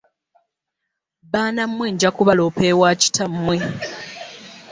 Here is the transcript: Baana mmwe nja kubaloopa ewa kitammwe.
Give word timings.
Baana 1.31 1.61
mmwe 1.69 1.87
nja 1.93 2.09
kubaloopa 2.15 2.61
ewa 2.71 2.89
kitammwe. 3.01 3.57